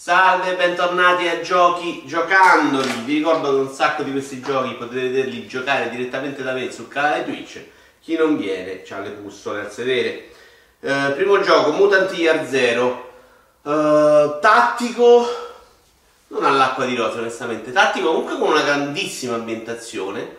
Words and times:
Salve, 0.00 0.54
bentornati 0.54 1.26
a 1.26 1.40
Giochi 1.40 2.04
Giocandoli. 2.06 3.02
Vi 3.04 3.14
ricordo 3.16 3.50
che 3.50 3.68
un 3.68 3.74
sacco 3.74 4.04
di 4.04 4.12
questi 4.12 4.40
giochi 4.40 4.74
potete 4.74 5.08
vederli 5.08 5.48
giocare 5.48 5.90
direttamente 5.90 6.44
da 6.44 6.52
me 6.52 6.70
sul 6.70 6.86
canale 6.86 7.24
Twitch. 7.24 7.60
Chi 8.00 8.16
non 8.16 8.36
viene 8.36 8.84
ha 8.88 8.98
le 9.00 9.10
pustole 9.10 9.58
al 9.58 9.72
sedere. 9.72 10.28
Eh, 10.78 11.12
primo 11.16 11.40
gioco, 11.40 11.72
Mutant 11.72 12.16
Year 12.16 12.46
Zero. 12.46 13.10
Eh, 13.64 14.38
tattico, 14.40 15.26
non 16.28 16.44
all'acqua 16.44 16.84
di 16.84 16.94
rose 16.94 17.18
onestamente, 17.18 17.72
tattico 17.72 18.12
comunque 18.12 18.38
con 18.38 18.50
una 18.50 18.62
grandissima 18.62 19.34
ambientazione 19.34 20.36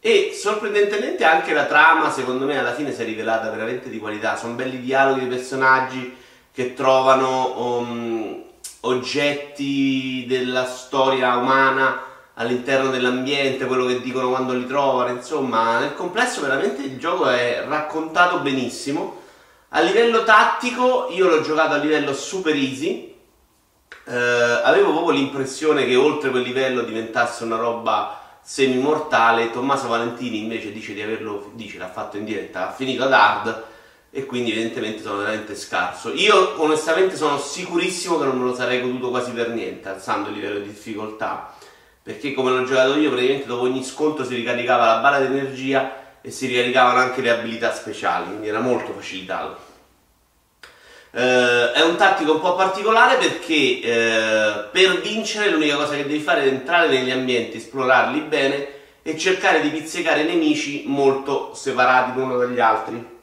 e 0.00 0.36
sorprendentemente 0.38 1.24
anche 1.24 1.54
la 1.54 1.64
trama 1.64 2.10
secondo 2.10 2.44
me 2.44 2.58
alla 2.58 2.74
fine 2.74 2.92
si 2.92 3.00
è 3.00 3.04
rivelata 3.06 3.48
veramente 3.48 3.88
di 3.88 3.98
qualità. 3.98 4.36
Sono 4.36 4.52
belli 4.52 4.82
dialoghi 4.82 5.20
dei 5.20 5.34
personaggi 5.34 6.14
che 6.52 6.74
trovano... 6.74 7.58
Um, 7.58 8.46
oggetti 8.80 10.24
della 10.28 10.66
storia 10.66 11.36
umana 11.36 12.02
all'interno 12.34 12.90
dell'ambiente, 12.90 13.66
quello 13.66 13.86
che 13.86 14.00
dicono 14.00 14.30
quando 14.30 14.52
li 14.52 14.66
trovano, 14.66 15.10
insomma, 15.10 15.80
nel 15.80 15.94
complesso 15.94 16.40
veramente 16.40 16.82
il 16.82 16.98
gioco 16.98 17.26
è 17.26 17.64
raccontato 17.66 18.38
benissimo. 18.38 19.22
A 19.70 19.80
livello 19.80 20.22
tattico 20.22 21.08
io 21.10 21.28
l'ho 21.28 21.42
giocato 21.42 21.74
a 21.74 21.78
livello 21.78 22.14
super 22.14 22.54
easy, 22.54 23.14
eh, 24.04 24.16
avevo 24.16 24.92
proprio 24.92 25.18
l'impressione 25.18 25.84
che 25.84 25.96
oltre 25.96 26.30
quel 26.30 26.42
livello 26.42 26.82
diventasse 26.82 27.44
una 27.44 27.56
roba 27.56 28.18
semi-mortale, 28.40 29.50
Tommaso 29.50 29.88
Valentini 29.88 30.38
invece 30.38 30.72
dice 30.72 30.94
di 30.94 31.02
averlo, 31.02 31.50
dice 31.52 31.76
l'ha 31.76 31.90
fatto 31.90 32.16
in 32.16 32.24
diretta, 32.24 32.68
ha 32.68 32.72
finito 32.72 33.04
ad 33.04 33.12
hard, 33.12 33.64
e 34.18 34.26
quindi 34.26 34.50
evidentemente 34.50 35.00
sono 35.00 35.18
veramente 35.18 35.54
scarso. 35.54 36.12
Io 36.12 36.60
onestamente 36.60 37.14
sono 37.16 37.38
sicurissimo 37.38 38.18
che 38.18 38.24
non 38.24 38.36
me 38.36 38.46
lo 38.46 38.54
sarei 38.54 38.80
goduto 38.80 39.10
quasi 39.10 39.30
per 39.30 39.50
niente, 39.50 39.88
alzando 39.88 40.28
il 40.28 40.34
livello 40.34 40.58
di 40.58 40.66
difficoltà, 40.66 41.54
perché 42.02 42.34
come 42.34 42.50
l'ho 42.50 42.64
giocato 42.64 42.96
io 42.96 43.10
praticamente 43.10 43.46
dopo 43.46 43.62
ogni 43.62 43.84
scontro 43.84 44.24
si 44.24 44.34
ricaricava 44.34 44.86
la 44.86 44.98
barra 44.98 45.20
d'energia 45.20 46.18
e 46.20 46.32
si 46.32 46.46
ricaricavano 46.46 46.98
anche 46.98 47.20
le 47.20 47.30
abilità 47.30 47.72
speciali, 47.72 48.26
quindi 48.26 48.48
era 48.48 48.58
molto 48.58 48.92
facilitato. 48.92 49.66
Uh, 51.10 51.72
è 51.72 51.80
un 51.82 51.96
tattico 51.96 52.34
un 52.34 52.40
po' 52.40 52.54
particolare 52.54 53.16
perché 53.16 53.80
uh, 53.82 54.70
per 54.70 55.00
vincere 55.00 55.48
l'unica 55.48 55.76
cosa 55.76 55.94
che 55.94 56.06
devi 56.06 56.20
fare 56.20 56.42
è 56.42 56.48
entrare 56.48 56.88
negli 56.88 57.10
ambienti, 57.10 57.56
esplorarli 57.56 58.20
bene 58.20 58.68
e 59.02 59.16
cercare 59.16 59.60
di 59.60 59.70
pizzicare 59.70 60.24
nemici 60.24 60.82
molto 60.86 61.54
separati 61.54 62.18
l'uno 62.18 62.36
dagli 62.36 62.60
altri 62.60 63.16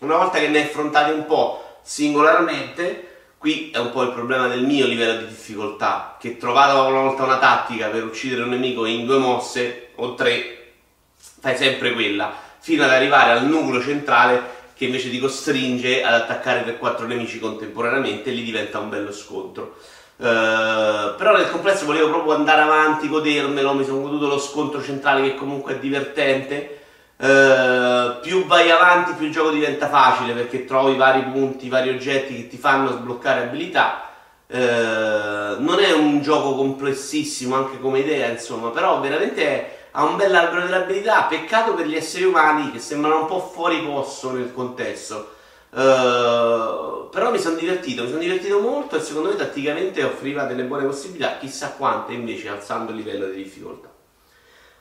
una 0.00 0.16
volta 0.16 0.38
che 0.38 0.48
ne 0.48 0.58
hai 0.58 0.64
affrontati 0.64 1.12
un 1.12 1.26
po' 1.26 1.78
singolarmente, 1.82 3.08
qui 3.38 3.70
è 3.70 3.78
un 3.78 3.90
po' 3.90 4.02
il 4.02 4.12
problema 4.12 4.48
del 4.48 4.64
mio 4.64 4.86
livello 4.86 5.20
di 5.20 5.26
difficoltà, 5.26 6.16
che 6.18 6.36
trovata 6.36 6.82
una 6.82 7.00
volta 7.00 7.24
una 7.24 7.38
tattica 7.38 7.88
per 7.88 8.04
uccidere 8.04 8.42
un 8.42 8.50
nemico 8.50 8.86
in 8.86 9.06
due 9.06 9.18
mosse 9.18 9.90
o 9.96 10.14
tre, 10.14 10.72
fai 11.16 11.56
sempre 11.56 11.92
quella, 11.92 12.34
fino 12.58 12.84
ad 12.84 12.90
arrivare 12.90 13.32
al 13.32 13.46
nucleo 13.46 13.82
centrale 13.82 14.62
che 14.74 14.86
invece 14.86 15.10
ti 15.10 15.18
costringe 15.18 16.02
ad 16.02 16.14
attaccare 16.14 16.78
3-4 16.80 17.06
nemici 17.06 17.38
contemporaneamente 17.38 18.30
e 18.30 18.32
lì 18.32 18.42
diventa 18.42 18.78
un 18.80 18.88
bello 18.88 19.12
scontro. 19.12 19.76
Uh, 20.16 21.16
però 21.16 21.36
nel 21.36 21.50
complesso 21.50 21.84
volevo 21.86 22.08
proprio 22.08 22.34
andare 22.34 22.62
avanti, 22.62 23.08
godermelo, 23.08 23.74
mi 23.74 23.84
sono 23.84 24.00
goduto 24.00 24.26
lo 24.26 24.38
scontro 24.38 24.82
centrale 24.82 25.22
che 25.22 25.34
comunque 25.34 25.74
è 25.74 25.78
divertente 25.78 26.83
Uh, 27.16 28.20
più 28.20 28.44
vai 28.46 28.70
avanti 28.70 29.12
più 29.12 29.26
il 29.26 29.32
gioco 29.32 29.50
diventa 29.50 29.88
facile 29.88 30.32
perché 30.32 30.64
trovi 30.64 30.96
vari 30.96 31.22
punti, 31.22 31.68
vari 31.68 31.90
oggetti 31.90 32.34
che 32.34 32.48
ti 32.48 32.56
fanno 32.56 32.90
sbloccare 32.90 33.42
abilità. 33.42 34.10
Uh, 34.46 35.62
non 35.62 35.78
è 35.78 35.92
un 35.92 36.20
gioco 36.20 36.54
complessissimo 36.54 37.54
anche 37.54 37.78
come 37.80 38.00
idea, 38.00 38.28
insomma, 38.28 38.70
però 38.70 39.00
veramente 39.00 39.42
è, 39.42 39.78
ha 39.92 40.04
un 40.04 40.16
bel 40.16 40.34
albero 40.34 40.62
delle 40.62 40.76
abilità. 40.76 41.22
Peccato 41.22 41.74
per 41.74 41.86
gli 41.86 41.94
esseri 41.94 42.24
umani 42.24 42.72
che 42.72 42.80
sembrano 42.80 43.20
un 43.20 43.26
po' 43.26 43.40
fuori 43.40 43.78
posto 43.78 44.32
nel 44.32 44.52
contesto. 44.52 45.30
Uh, 45.70 47.08
però 47.10 47.30
mi 47.30 47.38
sono 47.38 47.56
divertito, 47.56 48.02
mi 48.02 48.08
sono 48.08 48.20
divertito 48.20 48.60
molto 48.60 48.96
e 48.96 49.00
secondo 49.00 49.30
me 49.30 49.36
tatticamente 49.36 50.02
offriva 50.02 50.44
delle 50.44 50.64
buone 50.64 50.84
possibilità, 50.84 51.36
chissà 51.38 51.70
quante 51.70 52.12
invece 52.12 52.48
alzando 52.48 52.90
il 52.90 52.98
livello 52.98 53.26
di 53.26 53.42
difficoltà. 53.42 53.93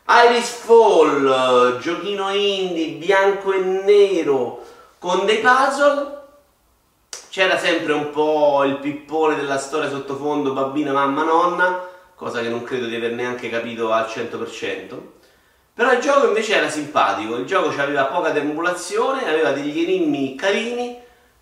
Iris 0.05 0.49
Fall, 0.49 1.79
giochino 1.79 2.29
indie, 2.33 2.95
bianco 2.97 3.53
e 3.53 3.59
nero, 3.59 4.61
con 4.99 5.25
dei 5.25 5.37
puzzle. 5.37 6.21
C'era 7.29 7.57
sempre 7.57 7.93
un 7.93 8.09
po' 8.09 8.65
il 8.65 8.79
pippone 8.79 9.37
della 9.37 9.57
storia 9.57 9.89
sottofondo 9.89 10.51
bambina, 10.51 10.91
mamma, 10.91 11.23
nonna, 11.23 11.87
cosa 12.15 12.41
che 12.41 12.49
non 12.49 12.63
credo 12.63 12.87
di 12.87 12.95
aver 12.95 13.13
neanche 13.13 13.49
capito 13.49 13.93
al 13.93 14.05
100%. 14.05 14.97
Però 15.73 15.93
il 15.93 16.01
gioco 16.01 16.27
invece 16.27 16.55
era 16.55 16.69
simpatico, 16.69 17.37
il 17.37 17.45
gioco 17.45 17.69
aveva 17.81 18.03
poca 18.05 18.31
temulazione, 18.31 19.27
aveva 19.27 19.51
degli 19.51 19.79
enigmi 19.79 20.35
carini, 20.35 20.99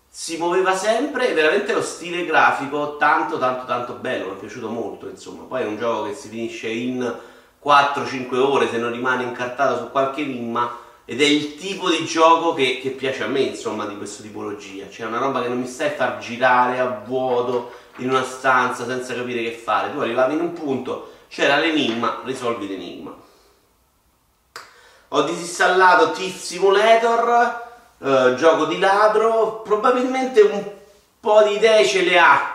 si 0.08 0.36
muoveva 0.36 0.74
sempre 0.76 1.32
veramente 1.34 1.72
lo 1.72 1.82
stile 1.82 2.24
grafico 2.24 2.96
tanto 2.96 3.38
tanto 3.38 3.66
tanto 3.66 3.94
bello, 3.94 4.28
mi 4.28 4.36
è 4.36 4.38
piaciuto 4.38 4.68
molto 4.68 5.08
insomma. 5.08 5.42
Poi 5.42 5.62
è 5.62 5.66
un 5.66 5.76
gioco 5.76 6.04
che 6.04 6.14
si 6.14 6.28
finisce 6.28 6.68
in 6.68 7.30
4-5 7.64 8.36
ore 8.36 8.68
se 8.68 8.78
non 8.78 8.92
rimane 8.92 9.22
incartato 9.22 9.78
su 9.78 9.90
qualche 9.90 10.22
enigma 10.22 10.78
ed 11.04 11.20
è 11.20 11.24
il 11.24 11.56
tipo 11.56 11.90
di 11.90 12.04
gioco 12.04 12.54
che, 12.54 12.80
che, 12.80 12.90
piace 12.90 13.24
a 13.24 13.26
me, 13.26 13.40
insomma, 13.40 13.86
di 13.86 13.96
questa 13.96 14.22
tipologia. 14.22 14.88
Cioè 14.88 15.06
una 15.06 15.18
roba 15.18 15.42
che 15.42 15.48
non 15.48 15.60
mi 15.60 15.66
stai 15.66 15.88
a 15.88 15.92
far 15.92 16.18
girare 16.18 16.78
a 16.78 17.02
vuoto 17.04 17.72
in 17.96 18.08
una 18.08 18.24
stanza 18.24 18.86
senza 18.86 19.14
capire 19.14 19.42
che 19.42 19.52
fare. 19.52 19.92
Tu 19.92 19.98
arrivavi 19.98 20.34
in 20.34 20.40
un 20.40 20.52
punto, 20.52 21.12
c'era 21.28 21.58
l'enigma, 21.58 22.20
risolvi 22.24 22.68
l'enigma. 22.68 23.14
Ho 25.08 25.22
disinstallato 25.22 26.12
Thief 26.12 26.40
Simulator, 26.40 27.70
eh, 27.98 28.34
gioco 28.36 28.64
di 28.66 28.78
ladro, 28.78 29.60
probabilmente 29.62 30.40
un 30.40 30.64
po' 31.20 31.42
di 31.42 31.56
idee 31.56 31.84
ce 31.84 32.02
le 32.02 32.18
ha 32.18 32.51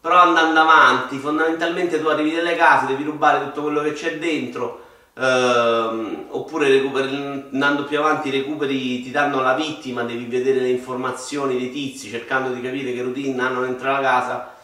però 0.00 0.16
andando 0.16 0.60
avanti, 0.60 1.18
fondamentalmente 1.18 2.00
tu 2.00 2.08
arrivi 2.08 2.32
nelle 2.32 2.56
case, 2.56 2.86
devi 2.86 3.04
rubare 3.04 3.44
tutto 3.44 3.62
quello 3.62 3.82
che 3.82 3.92
c'è 3.92 4.18
dentro, 4.18 4.84
ehm, 5.14 6.26
oppure 6.30 6.68
recuperi, 6.68 7.48
andando 7.52 7.84
più 7.84 7.98
avanti 7.98 8.30
recuperi, 8.30 9.02
ti 9.02 9.10
danno 9.10 9.42
la 9.42 9.54
vittima, 9.54 10.02
devi 10.04 10.24
vedere 10.24 10.60
le 10.60 10.70
informazioni 10.70 11.58
dei 11.58 11.70
tizi 11.70 12.08
cercando 12.08 12.50
di 12.54 12.62
capire 12.62 12.94
che 12.94 13.02
routine 13.02 13.42
hanno 13.42 13.60
dentro 13.60 13.92
la 13.92 14.00
casa, 14.00 14.54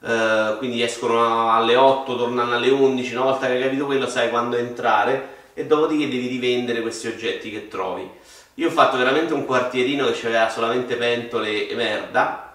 eh, 0.00 0.54
quindi 0.58 0.82
escono 0.82 1.52
alle 1.52 1.76
8, 1.76 2.16
tornano 2.16 2.54
alle 2.54 2.70
11, 2.70 3.14
una 3.14 3.24
volta 3.24 3.46
che 3.46 3.52
hai 3.52 3.62
capito 3.62 3.84
quello 3.84 4.06
sai 4.06 4.30
quando 4.30 4.56
entrare 4.56 5.34
e 5.52 5.66
dopodiché 5.66 6.08
devi 6.08 6.26
rivendere 6.26 6.80
questi 6.80 7.08
oggetti 7.08 7.50
che 7.50 7.68
trovi. 7.68 8.08
Io 8.54 8.68
ho 8.68 8.70
fatto 8.70 8.96
veramente 8.96 9.34
un 9.34 9.44
quartierino 9.44 10.10
che 10.10 10.26
aveva 10.26 10.48
solamente 10.48 10.96
pentole 10.96 11.68
e 11.68 11.74
merda, 11.74 12.45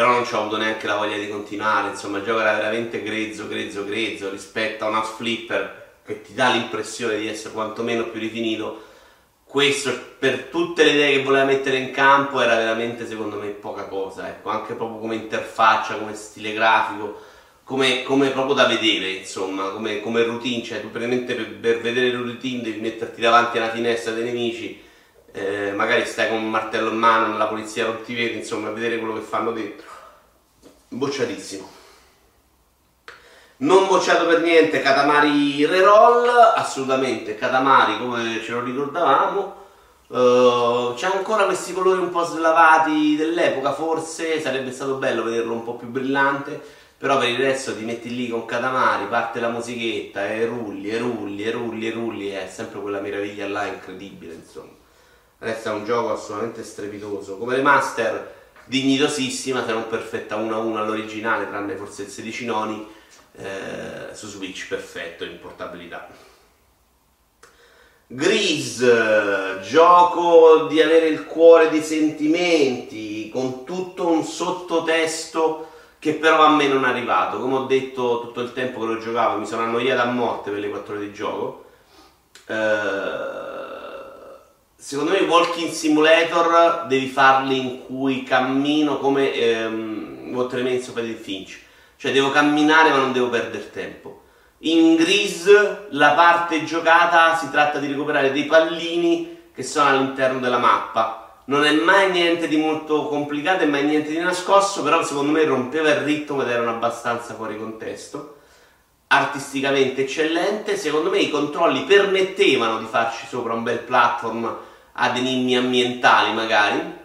però 0.00 0.12
non 0.12 0.24
ci 0.24 0.34
ho 0.34 0.40
avuto 0.40 0.56
neanche 0.56 0.86
la 0.86 0.96
voglia 0.96 1.18
di 1.18 1.28
continuare, 1.28 1.90
insomma 1.90 2.16
il 2.16 2.24
gioco 2.24 2.40
era 2.40 2.54
veramente 2.54 3.02
grezzo, 3.02 3.46
grezzo, 3.46 3.84
grezzo 3.84 4.30
rispetto 4.30 4.86
a 4.86 4.88
una 4.88 5.02
flipper 5.02 5.98
che 6.06 6.22
ti 6.22 6.32
dà 6.32 6.48
l'impressione 6.48 7.18
di 7.18 7.28
essere 7.28 7.52
quantomeno 7.52 8.04
più 8.04 8.18
rifinito. 8.18 8.84
Questo 9.44 9.92
per 10.18 10.44
tutte 10.44 10.84
le 10.84 10.92
idee 10.92 11.16
che 11.18 11.22
voleva 11.22 11.44
mettere 11.44 11.76
in 11.76 11.90
campo 11.90 12.40
era 12.40 12.56
veramente 12.56 13.06
secondo 13.06 13.36
me 13.36 13.48
poca 13.48 13.84
cosa, 13.88 14.26
ecco, 14.26 14.48
anche 14.48 14.72
proprio 14.72 15.00
come 15.00 15.16
interfaccia, 15.16 15.98
come 15.98 16.14
stile 16.14 16.54
grafico, 16.54 17.20
come, 17.62 18.02
come 18.02 18.30
proprio 18.30 18.54
da 18.54 18.64
vedere, 18.64 19.10
insomma, 19.10 19.68
come, 19.68 20.00
come 20.00 20.22
routine, 20.22 20.62
cioè 20.62 20.80
tu 20.80 20.90
praticamente 20.90 21.34
per, 21.34 21.56
per 21.56 21.80
vedere 21.82 22.06
il 22.06 22.16
routine 22.16 22.62
devi 22.62 22.80
metterti 22.80 23.20
davanti 23.20 23.58
alla 23.58 23.70
finestra 23.70 24.12
dei 24.12 24.24
nemici 24.24 24.80
eh, 25.32 25.72
magari 25.72 26.04
stai 26.06 26.28
con 26.28 26.38
un 26.38 26.50
martello 26.50 26.90
in 26.90 26.96
mano, 26.96 27.36
la 27.36 27.46
polizia 27.46 27.86
non 27.86 28.02
ti 28.02 28.14
vede, 28.14 28.38
insomma, 28.38 28.68
a 28.68 28.72
vedere 28.72 28.98
quello 28.98 29.14
che 29.14 29.20
fanno 29.20 29.52
dentro. 29.52 29.86
Bocciatissimo. 30.88 31.78
Non 33.58 33.86
bocciato 33.86 34.26
per 34.26 34.40
niente 34.40 34.80
Katamari 34.80 35.66
Reroll, 35.66 36.26
assolutamente 36.56 37.36
Katamari 37.36 37.98
come 37.98 38.40
ce 38.42 38.52
lo 38.52 38.62
ricordavamo. 38.62 39.58
Uh, 40.08 40.94
c'è 40.94 41.06
ancora 41.06 41.44
questi 41.44 41.72
colori 41.72 42.00
un 42.00 42.10
po' 42.10 42.24
slavati 42.24 43.14
dell'epoca, 43.16 43.72
forse 43.72 44.40
sarebbe 44.40 44.72
stato 44.72 44.94
bello 44.94 45.22
vederlo 45.22 45.52
un 45.52 45.62
po' 45.62 45.74
più 45.74 45.86
brillante, 45.86 46.60
però 46.98 47.18
per 47.18 47.28
il 47.28 47.36
resto 47.36 47.76
ti 47.76 47.84
metti 47.84 48.12
lì 48.16 48.28
con 48.28 48.44
Katamari, 48.46 49.04
parte 49.04 49.38
la 49.38 49.50
musichetta 49.50 50.26
e 50.26 50.46
rulli, 50.46 50.88
e 50.88 50.98
rulli, 50.98 51.44
e 51.44 51.50
rulli, 51.52 51.86
e 51.86 51.90
rulli, 51.92 52.28
è 52.30 52.48
sempre 52.50 52.80
quella 52.80 53.00
meraviglia 53.00 53.46
là 53.46 53.66
incredibile, 53.66 54.34
insomma 54.34 54.79
resta 55.40 55.72
un 55.72 55.84
gioco 55.84 56.12
assolutamente 56.12 56.62
strepitoso. 56.62 57.36
Come 57.36 57.56
le 57.56 57.62
Master, 57.62 58.34
dignitosissima, 58.64 59.64
se 59.64 59.72
non 59.72 59.88
perfetta 59.88 60.36
1 60.36 60.54
a 60.54 60.58
1 60.58 60.78
all'originale, 60.80 61.48
tranne 61.48 61.76
forse 61.76 62.02
il 62.02 62.08
16 62.08 62.44
noni, 62.46 62.86
eh, 63.36 64.14
su 64.14 64.26
Switch 64.26 64.68
perfetto 64.68 65.24
in 65.24 65.38
portabilità. 65.40 66.08
Grease, 68.06 69.60
gioco 69.62 70.66
di 70.68 70.82
avere 70.82 71.06
il 71.06 71.26
cuore 71.26 71.70
dei 71.70 71.82
sentimenti, 71.82 73.30
con 73.30 73.64
tutto 73.64 74.08
un 74.08 74.24
sottotesto 74.24 75.68
che 76.00 76.14
però 76.14 76.44
a 76.44 76.54
me 76.54 76.66
non 76.66 76.84
è 76.84 76.88
arrivato. 76.88 77.38
Come 77.38 77.56
ho 77.56 77.64
detto 77.66 78.20
tutto 78.22 78.40
il 78.40 78.52
tempo 78.52 78.80
che 78.80 78.86
lo 78.86 78.98
giocavo, 78.98 79.38
mi 79.38 79.46
sono 79.46 79.62
annoiato 79.62 80.02
a 80.02 80.10
morte 80.10 80.50
per 80.50 80.58
le 80.58 80.70
4 80.70 80.94
ore 80.94 81.04
di 81.04 81.12
gioco. 81.12 81.64
Eh, 82.46 83.49
secondo 84.80 85.10
me 85.10 85.18
i 85.18 85.26
walking 85.26 85.70
simulator 85.70 86.86
devi 86.86 87.06
farli 87.06 87.58
in 87.58 87.84
cui 87.84 88.22
cammino 88.22 88.96
come 88.96 89.30
ehm, 89.34 90.30
What 90.32 90.54
Remains 90.54 90.88
of 90.88 90.96
Edith 90.96 91.20
Finch. 91.20 91.60
Cioè 91.96 92.12
devo 92.12 92.30
camminare 92.30 92.88
ma 92.88 92.96
non 92.96 93.12
devo 93.12 93.28
perdere 93.28 93.70
tempo. 93.70 94.22
In 94.60 94.96
Grease 94.96 95.86
la 95.90 96.12
parte 96.12 96.64
giocata 96.64 97.36
si 97.36 97.50
tratta 97.50 97.78
di 97.78 97.88
recuperare 97.88 98.32
dei 98.32 98.46
pallini 98.46 99.38
che 99.54 99.62
sono 99.62 99.90
all'interno 99.90 100.40
della 100.40 100.58
mappa 100.58 101.20
non 101.44 101.64
è 101.64 101.72
mai 101.72 102.10
niente 102.12 102.48
di 102.48 102.56
molto 102.56 103.06
complicato 103.08 103.64
e 103.64 103.66
mai 103.66 103.84
niente 103.84 104.10
di 104.10 104.18
nascosto, 104.18 104.82
però 104.82 105.04
secondo 105.04 105.32
me 105.32 105.44
rompeva 105.44 105.90
il 105.90 106.02
ritmo 106.02 106.42
ed 106.42 106.48
erano 106.48 106.70
abbastanza 106.70 107.34
fuori 107.34 107.58
contesto. 107.58 108.36
Artisticamente 109.08 110.02
eccellente, 110.02 110.76
secondo 110.76 111.10
me 111.10 111.18
i 111.18 111.28
controlli 111.28 111.82
permettevano 111.82 112.78
di 112.78 112.86
farci 112.86 113.26
sopra 113.26 113.52
un 113.52 113.64
bel 113.64 113.80
platform 113.80 114.58
ad 114.92 115.16
enigmi 115.16 115.56
ambientali 115.56 116.32
magari. 116.32 116.98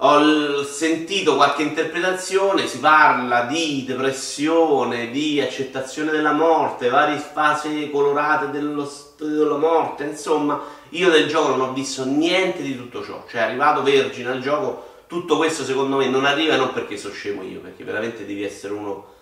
Ho 0.00 0.62
sentito 0.62 1.36
qualche 1.36 1.62
interpretazione, 1.62 2.66
si 2.66 2.80
parla 2.80 3.44
di 3.44 3.84
depressione, 3.86 5.10
di 5.10 5.40
accettazione 5.40 6.10
della 6.10 6.32
morte, 6.32 6.90
varie 6.90 7.16
fasi 7.16 7.88
colorate 7.90 8.50
dello 8.50 8.84
della 9.24 9.56
morte, 9.56 10.04
insomma, 10.04 10.60
io 10.90 11.10
del 11.10 11.28
gioco 11.28 11.48
non 11.48 11.68
ho 11.68 11.72
visto 11.72 12.04
niente 12.04 12.62
di 12.62 12.76
tutto 12.76 13.02
ciò, 13.02 13.24
cioè 13.28 13.40
arrivato 13.40 13.82
vergine 13.82 14.30
al 14.30 14.40
gioco, 14.40 14.94
tutto 15.06 15.36
questo 15.36 15.64
secondo 15.64 15.96
me 15.96 16.08
non 16.08 16.26
arriva 16.26 16.56
non 16.56 16.72
perché 16.72 16.96
sono 16.98 17.14
scemo 17.14 17.42
io, 17.42 17.60
perché 17.60 17.84
veramente 17.84 18.26
devi 18.26 18.44
essere 18.44 18.74
uno 18.74 19.14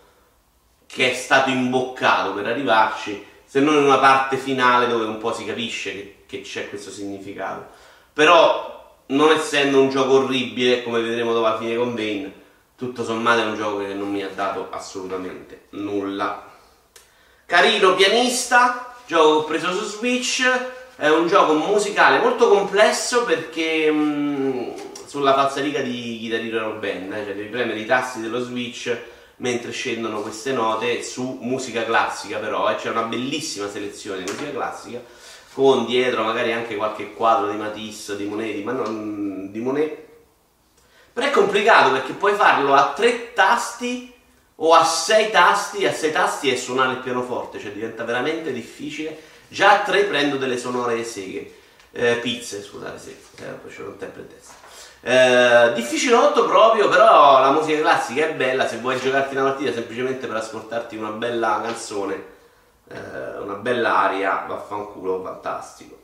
che 0.87 1.12
è 1.12 1.14
stato 1.14 1.50
imboccato 1.50 2.32
per 2.32 2.46
arrivarci, 2.46 3.25
se 3.44 3.60
non 3.60 3.76
in 3.76 3.84
una 3.84 3.99
parte 3.99 4.37
finale 4.37 4.88
dove 4.88 5.05
un 5.05 5.19
po' 5.19 5.32
si 5.32 5.44
capisce 5.44 5.93
che, 5.93 6.23
che 6.34 6.40
c'è 6.42 6.69
questo 6.69 6.90
significato. 6.90 7.66
Però, 8.12 8.98
non 9.06 9.31
essendo 9.32 9.81
un 9.81 9.90
gioco 9.90 10.14
orribile, 10.14 10.82
come 10.82 11.00
vedremo 11.00 11.32
dopo 11.32 11.46
la 11.46 11.58
fine 11.58 11.76
con 11.76 11.94
Bane, 11.94 12.32
tutto 12.76 13.04
sommato 13.04 13.40
è 13.40 13.44
un 13.44 13.54
gioco 13.54 13.78
che 13.78 13.94
non 13.94 14.10
mi 14.10 14.22
ha 14.22 14.28
dato 14.28 14.69
assolutamente 14.70 15.66
nulla. 15.70 16.50
Carino 17.46 17.94
pianista, 17.94 18.94
gioco 19.06 19.31
che 19.31 19.36
ho 19.36 19.44
preso 19.44 19.72
su 19.72 19.84
Switch, 19.84 20.42
è 20.96 21.08
un 21.08 21.26
gioco 21.26 21.54
musicale 21.54 22.19
molto 22.19 22.48
complesso 22.48 23.25
perché 23.25 23.90
mh, 23.90 23.96
mm, 23.96 24.70
sulla 25.06 25.34
falsariga 25.34 25.81
di 25.81 26.19
Guitar 26.20 26.40
Hero 26.40 26.78
Band, 26.78 27.12
eh, 27.12 27.25
cioè 27.25 27.34
devi 27.34 27.48
premere 27.48 27.81
i 27.81 27.86
tasti 27.86 28.20
dello 28.20 28.40
Switch 28.40 28.96
mentre 29.36 29.72
scendono 29.72 30.20
queste 30.20 30.52
note 30.52 31.02
su 31.02 31.38
musica 31.40 31.84
classica 31.84 32.38
però, 32.38 32.70
eh, 32.70 32.76
c'è 32.76 32.90
una 32.90 33.02
bellissima 33.02 33.69
selezione 33.69 34.22
di 34.22 34.31
musica 34.31 34.52
classica 34.52 35.02
con 35.54 35.86
dietro 35.86 36.24
magari 36.24 36.52
anche 36.52 36.76
qualche 36.76 37.14
quadro 37.14 37.50
di 37.50 37.56
Matisse, 37.56 38.16
di 38.16 38.24
Monet, 38.24 38.54
di, 38.54 38.62
Man- 38.62 39.50
di 39.50 39.60
Monet. 39.60 40.02
Però 41.12 41.26
è 41.26 41.30
complicato 41.30 41.92
perché 41.92 42.12
puoi 42.12 42.34
farlo 42.34 42.74
a 42.74 42.92
tre 42.92 43.32
tasti 43.32 44.12
o 44.56 44.74
a 44.74 44.84
sei 44.84 45.30
tasti, 45.30 45.86
a 45.86 45.92
sei 45.92 46.12
tasti 46.12 46.50
e 46.50 46.56
suonare 46.56 46.92
il 46.92 46.98
pianoforte, 46.98 47.58
cioè 47.58 47.72
diventa 47.72 48.04
veramente 48.04 48.52
difficile 48.52 49.32
Già 49.54 49.82
a 49.82 49.84
3 49.84 50.04
prendo 50.06 50.36
delle 50.36 50.58
sonore 50.58 51.04
seghe. 51.04 51.58
Eh, 51.92 52.16
pizze, 52.16 52.60
scusate, 52.60 52.98
sì, 52.98 53.16
eh, 53.40 53.50
poi 53.50 53.70
c'è 53.70 53.82
un 53.82 53.96
tempo 53.96 54.18
in 54.18 54.26
testa. 54.26 54.52
Eh, 55.00 55.72
difficilotto 55.74 56.44
proprio, 56.46 56.88
però 56.88 57.38
la 57.38 57.52
musica 57.52 57.78
classica 57.80 58.26
è 58.26 58.34
bella, 58.34 58.66
se 58.66 58.78
vuoi 58.78 58.98
giocarti 58.98 59.36
una 59.36 59.44
partita 59.50 59.72
semplicemente 59.72 60.26
per 60.26 60.36
ascoltarti 60.36 60.96
una 60.96 61.10
bella 61.10 61.60
canzone, 61.62 62.32
eh, 62.88 63.38
una 63.40 63.54
bella 63.54 63.96
aria, 63.98 64.44
vaffanculo, 64.46 65.22
fantastico. 65.22 65.98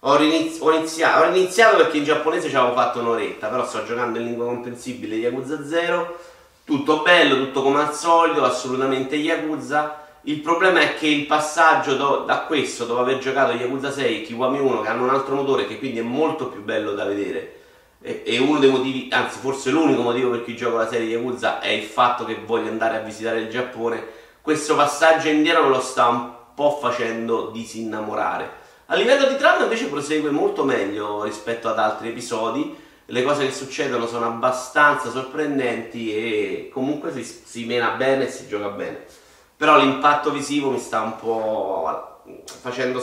Ho, 0.00 0.16
riniz- 0.16 0.60
ho, 0.60 0.72
iniziato, 0.72 1.24
ho, 1.24 1.28
iniziato, 1.28 1.76
perché 1.76 1.96
in 1.96 2.04
giapponese 2.04 2.48
ci 2.48 2.56
avevo 2.56 2.74
fatto 2.74 3.00
un'oretta, 3.00 3.48
però 3.48 3.66
sto 3.66 3.84
giocando 3.84 4.18
in 4.18 4.26
lingua 4.26 4.44
comprensibile 4.46 5.16
Yakuza 5.16 5.66
0, 5.66 6.18
tutto 6.64 7.02
bello, 7.02 7.36
tutto 7.36 7.62
come 7.62 7.80
al 7.80 7.94
solito, 7.94 8.44
assolutamente 8.44 9.16
Yakuza 9.16 10.02
il 10.26 10.40
problema 10.40 10.80
è 10.80 10.94
che 10.94 11.06
il 11.06 11.26
passaggio 11.26 11.96
do, 11.96 12.24
da 12.26 12.40
questo, 12.40 12.86
dopo 12.86 13.00
aver 13.00 13.18
giocato 13.18 13.52
Yakuza 13.52 13.90
6 13.92 14.22
e 14.22 14.22
Kiwami 14.22 14.58
1, 14.58 14.80
che 14.80 14.88
hanno 14.88 15.02
un 15.02 15.10
altro 15.10 15.34
motore 15.34 15.66
che 15.66 15.78
quindi 15.78 15.98
è 15.98 16.02
molto 16.02 16.46
più 16.46 16.62
bello 16.62 16.92
da 16.92 17.04
vedere, 17.04 17.60
e, 18.00 18.38
uno 18.38 18.58
dei 18.58 18.70
motivi, 18.70 19.08
anzi 19.10 19.38
forse 19.38 19.70
l'unico 19.70 20.00
motivo 20.00 20.30
per 20.30 20.44
cui 20.44 20.56
gioco 20.56 20.78
la 20.78 20.88
serie 20.88 21.08
Yakuza 21.08 21.60
è 21.60 21.68
il 21.68 21.82
fatto 21.82 22.24
che 22.24 22.38
voglio 22.42 22.70
andare 22.70 22.96
a 22.96 23.00
visitare 23.00 23.40
il 23.40 23.48
Giappone, 23.50 24.02
questo 24.44 24.76
passaggio 24.76 25.28
indietro 25.28 25.70
lo 25.70 25.80
sta 25.80 26.08
un 26.08 26.30
po' 26.54 26.78
facendo 26.78 27.48
disinnamorare. 27.48 28.62
A 28.86 28.94
livello 28.94 29.26
di 29.26 29.36
trama 29.36 29.62
invece 29.62 29.86
prosegue 29.86 30.30
molto 30.30 30.62
meglio 30.62 31.22
rispetto 31.22 31.70
ad 31.70 31.78
altri 31.78 32.10
episodi, 32.10 32.76
le 33.06 33.22
cose 33.22 33.46
che 33.46 33.52
succedono 33.52 34.06
sono 34.06 34.26
abbastanza 34.26 35.10
sorprendenti 35.10 36.14
e 36.14 36.70
comunque 36.70 37.10
si, 37.12 37.24
si 37.24 37.64
mena 37.64 37.92
bene 37.92 38.26
e 38.26 38.30
si 38.30 38.46
gioca 38.46 38.68
bene 38.68 39.06
però 39.56 39.78
l'impatto 39.78 40.30
visivo 40.30 40.70
mi 40.70 40.78
sta 40.78 41.00
un 41.00 41.16
po' 41.16 42.20
facendo 42.44 43.00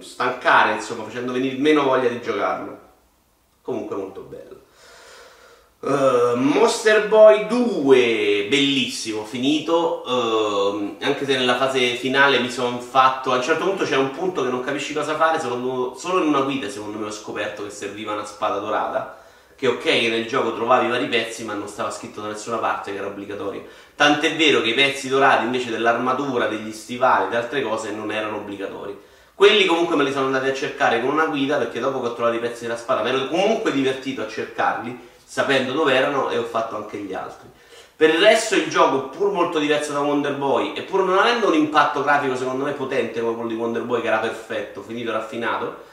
stancare, 0.00 0.74
insomma, 0.74 1.04
facendo 1.04 1.32
venire 1.32 1.56
meno 1.58 1.84
voglia 1.84 2.08
di 2.08 2.20
giocarlo. 2.20 2.78
Comunque 3.62 3.96
molto 3.96 4.22
bello. 4.22 4.62
Uh, 5.82 6.36
Monster 6.36 7.08
Boy 7.08 7.46
2, 7.46 8.48
bellissimo, 8.50 9.24
finito, 9.24 10.02
uh, 10.06 10.96
anche 11.00 11.24
se 11.24 11.38
nella 11.38 11.56
fase 11.56 11.94
finale 11.94 12.38
mi 12.38 12.50
sono 12.50 12.78
fatto, 12.80 13.32
a 13.32 13.36
un 13.36 13.42
certo 13.42 13.64
punto 13.64 13.84
c'è 13.84 13.96
un 13.96 14.10
punto 14.10 14.42
che 14.44 14.50
non 14.50 14.60
capisci 14.62 14.92
cosa 14.92 15.16
fare, 15.16 15.40
solo 15.40 15.96
in 16.20 16.28
una 16.28 16.42
guida 16.42 16.68
secondo 16.68 16.98
me 16.98 17.06
ho 17.06 17.10
scoperto 17.10 17.62
che 17.62 17.70
serviva 17.70 18.12
una 18.12 18.26
spada 18.26 18.58
dorata 18.58 19.20
che 19.56 19.68
ok 19.68 19.84
nel 19.84 20.26
gioco 20.26 20.54
trovavi 20.54 20.88
vari 20.88 21.06
pezzi 21.06 21.44
ma 21.44 21.52
non 21.54 21.68
stava 21.68 21.90
scritto 21.90 22.20
da 22.22 22.28
nessuna 22.28 22.58
parte 22.58 22.92
che 22.92 22.98
era 22.98 23.06
obbligatorio. 23.06 23.64
Tant'è 23.96 24.36
vero 24.36 24.60
che 24.60 24.70
i 24.70 24.74
pezzi 24.74 25.08
dorati 25.08 25.44
invece 25.44 25.70
dell'armatura, 25.70 26.46
degli 26.46 26.72
stivali, 26.72 27.32
e 27.32 27.36
altre 27.36 27.62
cose 27.62 27.90
non 27.90 28.12
erano 28.12 28.36
obbligatori. 28.36 28.98
Quelli 29.34 29.64
comunque 29.64 29.96
me 29.96 30.04
li 30.04 30.12
sono 30.12 30.26
andati 30.26 30.48
a 30.48 30.54
cercare 30.54 31.00
con 31.00 31.10
una 31.10 31.24
guida 31.24 31.56
perché 31.56 31.80
dopo 31.80 32.02
che 32.02 32.08
ho 32.08 32.14
trovato 32.14 32.36
i 32.36 32.40
pezzi 32.40 32.62
della 32.62 32.76
spada 32.76 33.02
mi 33.02 33.08
ero 33.08 33.28
comunque 33.28 33.72
divertito 33.72 34.20
a 34.20 34.28
cercarli, 34.28 35.08
sapendo 35.30 35.72
dove 35.72 35.94
erano 35.94 36.28
e 36.28 36.38
ho 36.38 36.42
fatto 36.42 36.74
anche 36.74 36.98
gli 36.98 37.14
altri. 37.14 37.48
Per 37.94 38.10
il 38.10 38.18
resto 38.20 38.56
il 38.56 38.68
gioco, 38.68 39.10
pur 39.10 39.30
molto 39.30 39.60
diverso 39.60 39.92
da 39.92 40.00
Wonder 40.00 40.34
Boy 40.34 40.72
e 40.72 40.82
pur 40.82 41.04
non 41.04 41.18
avendo 41.18 41.46
un 41.46 41.54
impatto 41.54 42.02
grafico 42.02 42.34
secondo 42.34 42.64
me 42.64 42.72
potente 42.72 43.20
come 43.20 43.34
quello 43.34 43.48
di 43.48 43.54
Wonder 43.54 43.82
Boy 43.82 44.00
che 44.00 44.08
era 44.08 44.18
perfetto, 44.18 44.82
finito, 44.82 45.12
raffinato, 45.12 45.84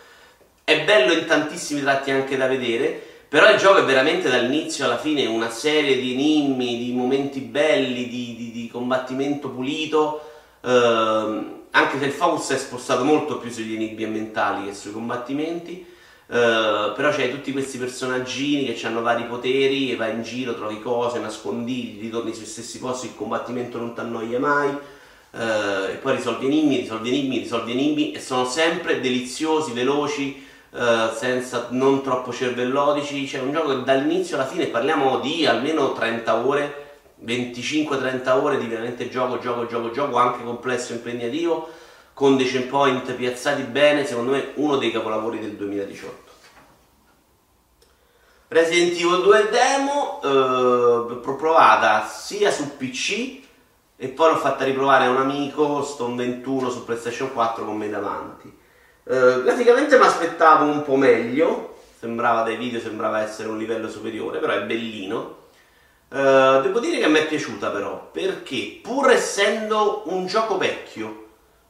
è 0.63 0.83
bello 0.83 1.13
in 1.13 1.27
tantissimi 1.27 1.81
tratti 1.81 2.09
anche 2.09 2.35
da 2.35 2.47
vedere 2.47 2.99
però 3.27 3.51
il 3.51 3.57
gioco 3.59 3.79
è 3.79 3.83
veramente 3.83 4.27
dall'inizio 4.27 4.85
alla 4.85 4.97
fine 4.97 5.27
una 5.27 5.51
serie 5.51 5.99
di 5.99 6.13
enigmi, 6.13 6.77
di 6.77 6.93
momenti 6.93 7.41
belli, 7.41 8.07
di, 8.07 8.35
di, 8.35 8.51
di 8.51 8.69
combattimento 8.71 9.49
pulito, 9.49 10.31
ehm, 10.61 11.65
anche 11.71 11.99
se 11.99 12.05
il 12.05 12.11
focus 12.11 12.51
è 12.51 12.57
spostato 12.57 13.03
molto 13.03 13.37
più 13.37 13.51
sugli 13.51 13.75
enigmi 13.75 14.03
ambientali 14.05 14.65
che 14.65 14.73
sui 14.73 14.93
combattimenti. 14.93 15.95
Uh, 16.27 16.93
però 16.93 17.09
c'hai 17.11 17.31
tutti 17.31 17.53
questi 17.53 17.77
personaggini 17.77 18.73
che 18.73 18.85
hanno 18.85 19.01
vari 19.01 19.23
poteri 19.23 19.91
e 19.91 19.95
vai 19.95 20.13
in 20.13 20.23
giro, 20.23 20.55
trovi 20.55 20.81
cose, 20.81 21.19
nascondigli, 21.19 22.01
ritorni 22.01 22.33
sui 22.33 22.45
stessi 22.45 22.79
posti, 22.79 23.07
il 23.07 23.15
combattimento 23.15 23.77
non 23.77 23.93
ti 23.93 24.01
annoia 24.01 24.39
mai. 24.39 24.69
Uh, 24.69 25.91
e 25.91 25.99
poi 26.01 26.15
risolvi 26.15 26.47
enigmi, 26.47 26.77
risolvi 26.77 27.09
enigmi, 27.09 27.39
risolvi 27.39 27.71
enigmi 27.71 28.11
e 28.11 28.19
sono 28.19 28.45
sempre 28.45 28.99
deliziosi, 28.99 29.71
veloci, 29.71 30.45
eh, 30.69 31.09
senza 31.15 31.67
non 31.69 32.03
troppo 32.03 32.31
cervellotici, 32.33 33.25
c'è 33.25 33.39
un 33.39 33.51
gioco 33.51 33.69
che 33.69 33.83
dall'inizio 33.83 34.35
alla 34.35 34.45
fine 34.45 34.67
parliamo 34.67 35.19
di 35.19 35.45
almeno 35.45 35.93
30 35.93 36.45
ore, 36.45 36.85
25-30 37.25 38.29
ore 38.39 38.57
di 38.59 38.67
veramente 38.67 39.09
gioco, 39.09 39.39
gioco, 39.39 39.65
gioco, 39.65 39.91
gioco, 39.91 40.17
anche 40.17 40.43
complesso 40.43 40.91
e 40.91 40.97
impegnativo, 40.97 41.69
con 42.17 42.35
dei 42.35 42.47
checkpoint 42.47 43.13
piazzati 43.13 43.61
bene, 43.61 44.03
secondo 44.03 44.31
me 44.31 44.49
uno 44.55 44.77
dei 44.77 44.91
capolavori 44.91 45.39
del 45.39 45.51
2018. 45.51 46.31
Resident 48.47 48.93
Evil 48.93 49.21
2 49.21 49.49
demo, 49.51 50.19
eh, 50.23 51.35
provata 51.35 52.07
sia 52.07 52.49
su 52.49 52.75
PC 52.75 53.41
e 53.95 54.07
poi 54.07 54.31
l'ho 54.31 54.37
fatta 54.37 54.65
riprovare 54.65 55.05
a 55.05 55.11
un 55.11 55.17
amico, 55.17 55.83
Stone 55.83 56.15
21 56.15 56.71
su 56.71 56.85
PlayStation 56.85 57.31
4 57.31 57.63
con 57.63 57.77
me 57.77 57.87
davanti. 57.87 58.47
Eh, 59.03 59.41
graficamente 59.43 59.99
mi 59.99 60.05
aspettavo 60.05 60.65
un 60.65 60.81
po' 60.81 60.95
meglio, 60.95 61.75
sembrava 61.99 62.41
dai 62.41 62.57
video, 62.57 62.79
sembrava 62.79 63.21
essere 63.21 63.49
un 63.49 63.59
livello 63.59 63.91
superiore, 63.91 64.39
però 64.39 64.53
è 64.53 64.63
bellino. 64.63 65.35
Uh, 66.09 66.61
devo 66.61 66.79
dire 66.79 66.97
che 66.97 67.07
mi 67.07 67.19
è 67.19 67.27
piaciuta 67.27 67.69
però, 67.69 68.09
perché 68.11 68.79
pur 68.81 69.11
essendo 69.11 70.03
un 70.05 70.25
gioco 70.25 70.57
vecchio, 70.57 71.25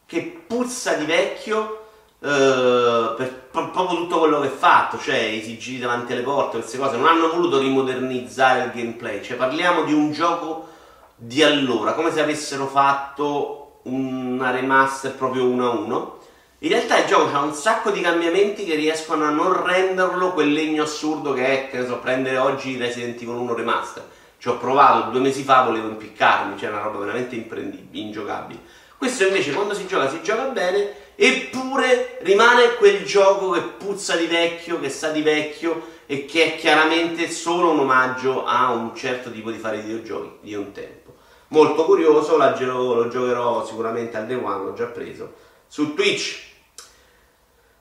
che 0.07 0.43
puzza 0.47 0.93
di 0.93 1.05
vecchio, 1.05 1.83
Uh, 2.19 3.13
per 3.15 3.47
proprio 3.51 3.95
tutto 3.95 4.17
quello 4.17 4.39
che 4.39 4.47
è 4.47 4.51
fatto, 4.51 4.97
cioè 4.97 5.17
i 5.17 5.43
sigilli 5.43 5.77
davanti 5.77 6.13
alle 6.13 6.23
porte, 6.23 6.57
queste 6.57 6.79
cose, 6.79 6.97
non 6.97 7.05
hanno 7.05 7.29
voluto 7.29 7.59
rimodernizzare 7.59 8.63
il 8.63 8.71
gameplay, 8.71 9.21
cioè 9.21 9.37
parliamo 9.37 9.83
di 9.83 9.93
un 9.93 10.11
gioco 10.11 10.67
di 11.15 11.43
allora, 11.43 11.93
come 11.93 12.11
se 12.11 12.19
avessero 12.19 12.65
fatto 12.65 13.81
una 13.83 14.51
remaster 14.51 15.13
proprio 15.13 15.45
uno 15.45 15.69
a 15.69 15.73
uno. 15.75 16.17
In 16.59 16.69
realtà 16.69 16.97
il 16.97 17.05
gioco 17.05 17.35
ha 17.35 17.41
un 17.41 17.53
sacco 17.53 17.91
di 17.91 18.01
cambiamenti 18.01 18.65
che 18.65 18.75
riescono 18.75 19.25
a 19.25 19.29
non 19.29 19.63
renderlo 19.63 20.33
quel 20.33 20.51
legno 20.51 20.83
assurdo 20.83 21.33
che 21.33 21.45
è, 21.45 21.69
che 21.69 21.77
ne 21.77 21.85
so, 21.85 21.99
prendere 21.99 22.37
oggi 22.37 22.77
Resident 22.77 23.21
Evil 23.21 23.35
1 23.35 23.53
remaster. 23.53 24.03
Ci 24.39 24.49
ho 24.49 24.57
provato 24.57 25.11
due 25.11 25.19
mesi 25.19 25.43
fa, 25.43 25.63
volevo 25.63 25.87
impiccarmi, 25.87 26.57
cioè 26.57 26.69
una 26.69 26.81
roba 26.81 26.97
veramente 26.97 27.35
imprendibile, 27.35 28.03
ingiocabile. 28.03 28.59
Questo 28.97 29.27
invece 29.27 29.51
quando 29.51 29.75
si 29.75 29.85
gioca 29.85 30.09
si 30.09 30.23
gioca 30.23 30.45
bene, 30.45 30.91
eppure 31.15 32.17
rimane 32.21 32.75
quel 32.75 33.03
gioco 33.05 33.51
che 33.51 33.61
puzza 33.61 34.15
di 34.15 34.25
vecchio, 34.25 34.79
che 34.79 34.89
sa 34.89 35.09
di 35.09 35.21
vecchio 35.21 35.95
e 36.07 36.25
che 36.25 36.55
è 36.55 36.57
chiaramente 36.57 37.29
solo 37.29 37.69
un 37.69 37.79
omaggio 37.79 38.43
a 38.43 38.71
un 38.71 38.95
certo 38.95 39.31
tipo 39.31 39.51
di 39.51 39.59
fare 39.59 39.81
videogiochi 39.81 40.37
di 40.41 40.55
un 40.55 40.71
tempo. 40.71 41.13
Molto 41.49 41.85
curioso, 41.85 42.37
lo 42.37 43.07
giocherò 43.07 43.65
sicuramente 43.65 44.17
al 44.17 44.25
Day 44.25 44.35
One, 44.35 44.65
l'ho 44.65 44.73
già 44.73 44.85
preso 44.85 45.33
su 45.67 45.93
Twitch. 45.93 46.45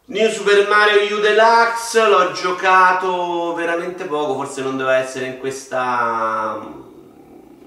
New 0.08 0.30
Super 0.30 0.68
Mario 0.68 1.16
U 1.16 1.20
Deluxe 1.20 2.06
l'ho 2.06 2.30
giocato 2.32 3.54
veramente 3.54 4.04
poco, 4.04 4.34
forse 4.34 4.60
non 4.60 4.76
doveva 4.76 4.98
essere 4.98 5.26
in 5.26 5.38
questa 5.38 6.84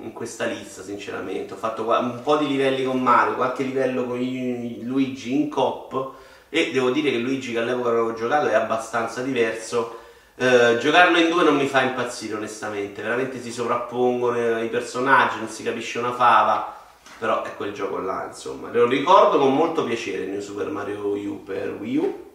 in 0.01 0.13
questa 0.13 0.45
lista, 0.45 0.81
sinceramente. 0.81 1.53
Ho 1.53 1.57
fatto 1.57 1.87
un 1.87 2.21
po' 2.23 2.37
di 2.37 2.47
livelli 2.47 2.83
con 2.83 3.01
Mario, 3.01 3.35
qualche 3.35 3.63
livello 3.63 4.05
con 4.05 4.17
Luigi 4.17 5.33
in 5.33 5.49
cop 5.49 6.13
e 6.49 6.71
devo 6.71 6.89
dire 6.89 7.11
che 7.11 7.17
Luigi 7.17 7.51
che 7.51 7.59
all'epoca 7.59 7.89
avevo 7.89 8.13
giocato 8.13 8.47
è 8.47 8.53
abbastanza 8.53 9.21
diverso. 9.21 9.97
Eh, 10.35 10.77
giocarlo 10.79 11.17
in 11.17 11.29
due 11.29 11.43
non 11.43 11.57
mi 11.57 11.67
fa 11.67 11.81
impazzire 11.81 12.35
onestamente, 12.35 13.01
veramente 13.01 13.41
si 13.41 13.51
sovrappongono 13.51 14.63
i 14.63 14.69
personaggi, 14.69 15.37
non 15.37 15.49
si 15.49 15.63
capisce 15.63 15.99
una 15.99 16.13
fava, 16.13 16.75
però 17.17 17.43
è 17.43 17.53
quel 17.55 17.73
gioco 17.73 17.99
là, 17.99 18.25
insomma. 18.25 18.69
Lo 18.71 18.87
ricordo 18.87 19.37
con 19.37 19.53
molto 19.53 19.83
piacere 19.83 20.23
il 20.23 20.29
New 20.29 20.41
Super 20.41 20.69
Mario 20.69 21.05
U 21.05 21.43
per 21.43 21.75
Wii 21.79 21.97
U. 21.97 22.27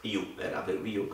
U 0.00 0.26
era 0.38 0.60
per 0.60 0.78
Wii 0.80 0.96
U. 0.96 1.12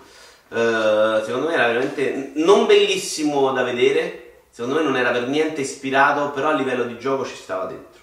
Eh, 0.49 1.23
secondo 1.25 1.49
me 1.49 1.55
era 1.55 1.67
veramente 1.67 2.31
non 2.37 2.67
bellissimo 2.67 3.53
da 3.53 3.65
vedere, 3.65 4.24
secondo 4.55 4.77
me 4.77 4.85
non 4.85 4.97
era 4.97 5.11
per 5.11 5.27
niente 5.27 5.63
ispirato, 5.63 6.31
però 6.31 6.51
a 6.51 6.53
livello 6.53 6.85
di 6.85 6.97
gioco 6.97 7.27
ci 7.27 7.35
stava 7.35 7.65
dentro. 7.65 8.03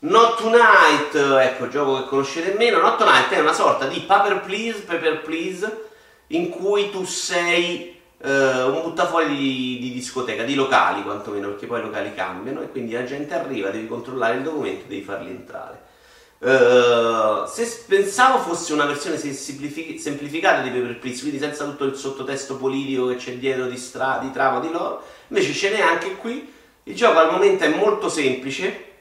Not 0.00 0.36
Tonight, 0.36 1.14
ecco, 1.14 1.68
gioco 1.68 2.02
che 2.02 2.08
conoscete 2.08 2.52
meno. 2.58 2.78
Not 2.78 2.98
Tonight 2.98 3.30
è 3.30 3.40
una 3.40 3.54
sorta 3.54 3.86
di 3.86 4.00
Paper 4.00 4.42
Please, 4.42 4.80
Paper 4.80 5.22
Please, 5.22 5.88
in 6.26 6.50
cui 6.50 6.90
tu 6.90 7.06
sei 7.06 7.98
uh, 8.18 8.28
un 8.28 8.82
buttafuori 8.82 9.34
di, 9.34 9.78
di, 9.80 9.92
discoteca, 9.94 10.42
di 10.42 10.54
locali 10.54 11.02
quantomeno, 11.02 11.48
perché 11.48 11.64
poi 11.64 11.80
i 11.80 11.84
locali 11.84 12.14
cambiano 12.14 12.60
e 12.60 12.68
quindi 12.70 12.92
la 12.92 13.04
gente 13.04 13.32
arriva, 13.32 13.70
devi 13.70 13.88
controllare 13.88 14.36
il 14.36 14.42
documento, 14.42 14.84
devi 14.86 15.00
farli 15.00 15.30
entrare. 15.30 15.92
Uh, 16.38 17.46
se 17.46 17.84
pensavo 17.86 18.36
fosse 18.40 18.74
una 18.74 18.84
versione 18.84 19.16
semplificata 19.16 20.60
di 20.60 20.68
Paper 20.68 20.98
Please, 20.98 21.20
quindi 21.20 21.38
senza 21.38 21.64
tutto 21.64 21.84
il 21.84 21.96
sottotesto 21.96 22.56
politico 22.56 23.06
che 23.06 23.16
c'è 23.16 23.38
dietro 23.38 23.64
di, 23.68 23.78
stra- 23.78 24.18
di 24.20 24.30
trama 24.30 24.60
di 24.60 24.70
loro, 24.70 25.02
Invece 25.28 25.52
ce 25.52 25.70
n'è 25.70 25.80
anche 25.80 26.16
qui. 26.16 26.52
Il 26.84 26.94
gioco 26.94 27.18
al 27.18 27.30
momento 27.30 27.64
è 27.64 27.68
molto 27.68 28.08
semplice, 28.08 28.92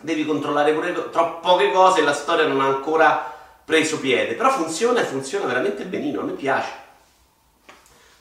devi 0.00 0.24
controllare 0.24 0.72
pure 0.72 0.92
troppo 1.10 1.38
poche 1.40 1.70
cose 1.70 2.00
e 2.00 2.02
la 2.02 2.12
storia 2.12 2.46
non 2.46 2.60
ha 2.60 2.66
ancora 2.66 3.34
preso 3.64 4.00
piede, 4.00 4.34
però 4.34 4.50
funziona 4.50 5.00
e 5.00 5.04
funziona 5.04 5.46
veramente 5.46 5.84
benino, 5.84 6.20
a 6.20 6.24
me 6.24 6.32
piace. 6.32 6.84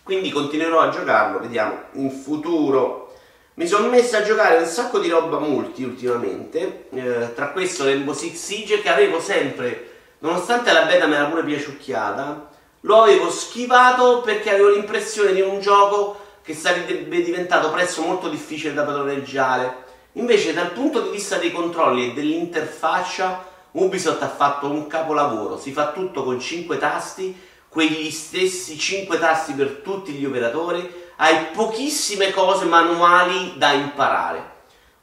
Quindi 0.03 0.29
continuerò 0.29 0.81
a 0.81 0.89
giocarlo, 0.89 1.39
vediamo 1.39 1.83
in 1.93 2.11
futuro. 2.11 3.15
Mi 3.55 3.65
sono 3.65 3.89
messo 3.89 4.17
a 4.17 4.21
giocare 4.21 4.57
un 4.57 4.65
sacco 4.65 4.99
di 4.99 5.09
roba 5.09 5.39
multi 5.39 5.83
ultimamente, 5.83 6.87
eh, 6.91 7.33
tra 7.33 7.49
questo 7.49 7.85
Rainbow 7.85 8.13
Six 8.13 8.35
Siege 8.35 8.81
che 8.81 8.89
avevo 8.89 9.19
sempre, 9.19 9.93
nonostante 10.19 10.71
la 10.71 10.83
beta 10.83 11.07
me 11.07 11.17
l'ha 11.17 11.25
pure 11.25 11.43
piaciucchiata, 11.43 12.49
lo 12.81 13.01
avevo 13.01 13.31
schivato 13.31 14.21
perché 14.21 14.51
avevo 14.51 14.69
l'impressione 14.69 15.33
di 15.33 15.41
un 15.41 15.59
gioco 15.59 16.19
che 16.45 16.53
sarebbe 16.53 17.23
diventato 17.23 17.71
presto 17.71 18.03
molto 18.03 18.29
difficile 18.29 18.75
da 18.75 18.83
padroneggiare. 18.83 19.83
Invece 20.13 20.53
dal 20.53 20.71
punto 20.71 21.01
di 21.01 21.09
vista 21.09 21.37
dei 21.37 21.51
controlli 21.51 22.11
e 22.11 22.13
dell'interfaccia 22.13 23.53
Ubisoft 23.71 24.21
ha 24.21 24.29
fatto 24.29 24.69
un 24.69 24.87
capolavoro, 24.87 25.57
si 25.57 25.73
fa 25.73 25.91
tutto 25.91 26.23
con 26.23 26.39
5 26.39 26.77
tasti, 26.77 27.37
quegli 27.67 28.09
stessi 28.11 28.77
5 28.77 29.19
tasti 29.19 29.53
per 29.53 29.81
tutti 29.83 30.13
gli 30.13 30.23
operatori, 30.23 30.89
hai 31.17 31.47
pochissime 31.51 32.31
cose 32.31 32.65
manuali 32.65 33.55
da 33.57 33.73
imparare. 33.73 34.53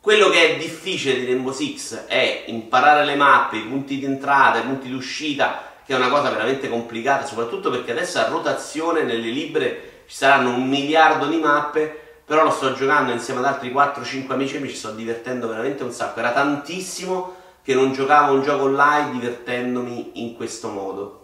Quello 0.01 0.31
che 0.31 0.55
è 0.55 0.57
difficile 0.57 1.19
di 1.19 1.27
Rainbow 1.27 1.53
Six 1.53 2.07
è 2.07 2.45
imparare 2.47 3.05
le 3.05 3.15
mappe, 3.17 3.59
i 3.59 3.67
punti 3.67 3.99
di 3.99 4.05
entrata, 4.05 4.61
i 4.61 4.63
punti 4.63 4.89
di 4.89 4.95
uscita, 4.95 5.71
che 5.85 5.93
è 5.93 5.97
una 5.97 6.09
cosa 6.09 6.31
veramente 6.31 6.69
complicata, 6.69 7.27
soprattutto 7.27 7.69
perché 7.69 7.91
adesso 7.91 8.21
a 8.21 8.29
rotazione 8.29 9.03
nelle 9.03 9.29
libere 9.29 9.92
ci 10.07 10.17
saranno 10.17 10.51
un 10.51 10.69
miliardo 10.69 11.27
di 11.27 11.39
mappe, 11.39 12.01
però 12.25 12.45
lo 12.45 12.51
sto 12.51 12.73
giocando 12.73 13.13
insieme 13.13 13.41
ad 13.41 13.47
altri 13.47 13.73
4-5 13.73 14.33
amici 14.33 14.57
e 14.57 14.61
mi 14.61 14.69
ci 14.69 14.77
sto 14.77 14.93
divertendo 14.93 15.49
veramente 15.49 15.83
un 15.83 15.93
sacco. 15.93 16.21
Era 16.21 16.33
tantissimo 16.33 17.37
che 17.63 17.75
non 17.75 17.93
giocavo 17.93 18.35
un 18.35 18.43
gioco 18.43 18.65
online 18.65 19.13
divertendomi 19.13 20.11
in 20.15 20.35
questo 20.37 20.69
modo. 20.69 21.19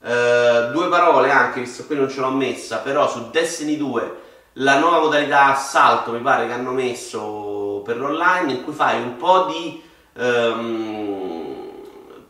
Uh, 0.00 0.72
due 0.72 0.88
parole 0.88 1.30
anche, 1.30 1.60
visto 1.60 1.86
qui 1.86 1.96
non 1.96 2.10
ce 2.10 2.20
l'ho 2.20 2.30
messa, 2.30 2.78
però 2.78 3.08
su 3.08 3.30
Destiny 3.30 3.76
2 3.76 4.20
la 4.56 4.78
nuova 4.78 4.98
modalità 4.98 5.46
assalto 5.46 6.12
mi 6.12 6.20
pare 6.20 6.46
che 6.46 6.52
hanno 6.52 6.72
messo 6.72 7.82
per 7.84 7.96
l'online 7.96 8.52
in 8.52 8.64
cui 8.64 8.72
fai 8.72 9.00
un 9.00 9.16
po' 9.16 9.46
di 9.46 9.82
um, 10.14 10.22
ehm, 10.22 11.70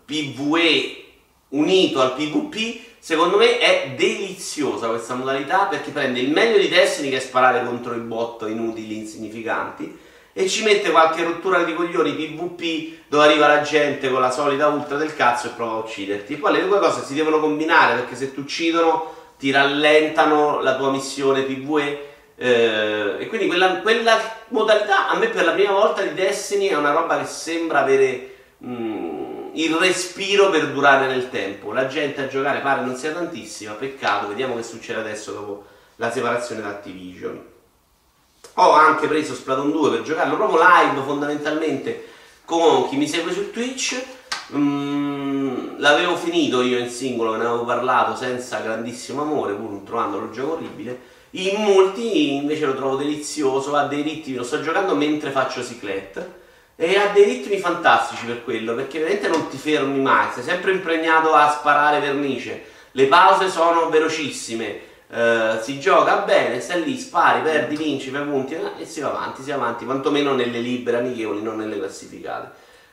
PvE 0.05 1.05
unito 1.49 2.01
al 2.01 2.15
PvP 2.15 2.81
Secondo 3.05 3.37
me 3.37 3.59
è 3.59 3.95
deliziosa 3.97 4.87
questa 4.87 5.15
modalità 5.15 5.65
perché 5.65 5.91
prende 5.91 6.21
il 6.21 6.31
meglio 6.31 6.57
di 6.57 6.69
Destiny 6.69 7.11
che 7.11 7.17
è 7.17 7.19
sparare 7.19 7.65
contro 7.65 7.97
i 7.97 7.99
bot 7.99 8.45
inutili, 8.49 8.97
insignificanti 8.97 9.99
e 10.33 10.49
ci 10.49 10.63
mette 10.63 10.93
qualche 10.93 11.25
rottura 11.25 11.65
di 11.65 11.75
coglioni 11.75 12.13
PvP 12.13 13.09
dove 13.09 13.25
arriva 13.25 13.49
la 13.49 13.63
gente 13.63 14.09
con 14.09 14.21
la 14.21 14.31
solita 14.31 14.69
ultra 14.69 14.99
del 14.99 15.17
cazzo 15.17 15.49
e 15.49 15.51
prova 15.51 15.73
a 15.73 15.79
ucciderti. 15.79 16.37
Poi 16.37 16.53
le 16.53 16.65
due 16.65 16.79
cose 16.79 17.03
si 17.03 17.15
devono 17.15 17.41
combinare 17.41 17.97
perché 17.97 18.15
se 18.15 18.33
ti 18.33 18.39
uccidono 18.39 19.13
ti 19.37 19.51
rallentano 19.51 20.61
la 20.61 20.77
tua 20.77 20.93
missione 20.93 21.43
PvE 21.43 22.09
eh, 22.37 23.17
e 23.19 23.27
quindi 23.27 23.49
quella, 23.49 23.81
quella, 23.81 24.17
modalità 24.51 25.09
a 25.09 25.17
me 25.17 25.27
per 25.27 25.45
la 25.45 25.53
prima 25.55 25.73
volta 25.73 26.03
di 26.03 26.15
Destiny 26.15 26.69
è 26.69 26.77
una 26.77 26.93
roba 26.93 27.19
che 27.19 27.27
sembra 27.27 27.81
avere... 27.81 28.29
Mm, 28.65 29.22
il 29.55 29.75
respiro 29.75 30.51
per 30.51 30.73
durare 30.73 31.07
nel 31.07 31.31
tempo. 31.31 31.73
La 31.73 31.87
gente 31.87 32.23
a 32.23 32.29
giocare 32.29 32.61
pare 32.61 32.85
non 32.85 32.97
sia 32.97 33.13
tantissima, 33.13 33.73
peccato, 33.73 34.29
vediamo 34.29 34.57
che 34.57 34.63
succede 34.63 35.01
adesso 35.01 35.33
dopo 35.33 35.65
la 35.97 36.11
separazione 36.11 36.63
da 36.63 36.69
Activision. 36.69 37.51
Ho 38.55 38.71
anche 38.73 39.07
preso 39.07 39.35
Splatoon 39.35 39.71
2 39.71 39.91
per 39.91 40.03
giocarlo 40.03 40.37
proprio 40.37 40.61
live 40.61 41.03
fondamentalmente 41.03 42.09
con 42.45 42.89
chi 42.89 42.97
mi 42.97 43.09
segue 43.09 43.33
su 43.33 43.51
Twitch. 43.51 44.03
Mm, 44.55 45.79
l'avevo 45.79 46.17
finito 46.17 46.63
io 46.63 46.79
in 46.79 46.91
singolo, 46.91 47.37
ne 47.37 47.45
avevo 47.45 47.65
parlato 47.65 48.15
senza 48.17 48.61
grandissimo 48.61 49.23
amore, 49.23 49.55
pur 49.55 49.81
trovandolo 49.85 50.27
il 50.27 50.33
gioco 50.33 50.53
orribile. 50.53 51.11
In 51.35 51.63
molti 51.63 52.35
invece 52.35 52.67
lo 52.67 52.75
trovo 52.75 52.97
delizioso, 52.97 53.75
ha 53.75 53.87
dei 53.87 54.03
ritmi, 54.03 54.35
lo 54.35 54.43
sto 54.43 54.61
giocando 54.61 54.95
mentre 54.95 55.31
faccio 55.31 55.65
ciclette 55.65 56.41
e 56.77 56.97
ha 56.97 57.09
dei 57.09 57.25
ritmi 57.25 57.59
fantastici 57.59 58.27
per 58.27 58.45
quello, 58.45 58.75
perché 58.75 58.99
veramente 58.99 59.29
non 59.29 59.49
ti 59.49 59.57
fermi 59.57 60.01
mai, 60.01 60.29
sei 60.33 60.43
sempre 60.43 60.73
impregnato 60.73 61.33
a 61.33 61.51
sparare 61.51 62.01
vernice, 62.01 62.65
le 62.93 63.07
pause 63.07 63.49
sono 63.49 63.89
velocissime, 63.89 64.91
Uh, 65.13 65.61
si 65.61 65.79
gioca 65.79 66.21
bene, 66.21 66.59
stai 66.59 66.85
lì, 66.85 66.97
spari, 66.97 67.43
perdi, 67.43 67.77
vinci, 67.77 68.09
fai 68.09 68.25
punti 68.25 68.55
eh, 68.55 68.81
e 68.81 68.87
si 68.87 69.01
va 69.01 69.11
avanti, 69.11 69.43
si 69.43 69.51
va 69.51 69.57
avanti, 69.57 69.85
quantomeno 69.85 70.33
nelle 70.33 70.59
libere 70.59 70.97
amichevoli, 70.97 71.43
non 71.43 71.59
nelle 71.59 71.77
classificate. 71.77 72.51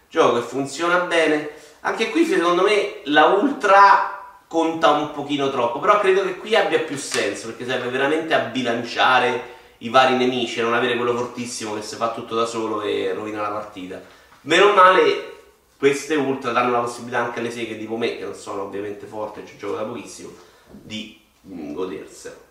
Gioco 0.09 0.35
che 0.35 0.45
funziona 0.45 0.97
bene. 0.97 1.49
Anche 1.79 2.09
qui 2.09 2.25
secondo 2.25 2.63
me 2.63 2.99
la 3.05 3.27
ultra 3.27 4.19
conta 4.47 4.89
un 4.89 5.11
pochino 5.11 5.49
troppo, 5.49 5.79
però 5.79 5.97
credo 5.99 6.23
che 6.23 6.35
qui 6.35 6.57
abbia 6.57 6.79
più 6.79 6.97
senso 6.97 7.47
perché 7.47 7.65
serve 7.65 7.87
veramente 7.87 8.33
a 8.33 8.39
bilanciare 8.39 9.41
i 9.79 9.89
vari 9.89 10.15
nemici 10.15 10.59
e 10.59 10.63
non 10.63 10.73
avere 10.73 10.95
quello 10.95 11.15
fortissimo 11.15 11.75
che 11.75 11.81
si 11.81 11.95
fa 11.95 12.11
tutto 12.11 12.35
da 12.35 12.45
solo 12.45 12.81
e 12.81 13.13
rovina 13.13 13.41
la 13.41 13.49
partita. 13.49 14.01
Meno 14.41 14.73
male 14.73 15.37
queste 15.77 16.15
ultra 16.15 16.51
danno 16.51 16.71
la 16.71 16.81
possibilità 16.81 17.19
anche 17.19 17.39
alle 17.39 17.51
seghe 17.51 17.77
tipo 17.77 17.95
me, 17.95 18.17
che 18.17 18.23
non 18.25 18.33
sono 18.33 18.63
ovviamente 18.63 19.05
forte, 19.05 19.45
ci 19.45 19.57
gioco 19.57 19.77
da 19.77 19.83
pochissimo, 19.83 20.29
di 20.69 21.19
mm, 21.47 21.73
goderselo. 21.73 22.47